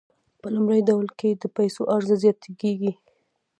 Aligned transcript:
په 0.41 0.47
لومړي 0.55 0.81
ډول 0.89 1.07
کې 1.19 1.29
د 1.33 1.43
پیسو 1.55 1.81
عرضه 1.95 2.15
زیاته 2.23 2.49
کیږي. 2.61 2.91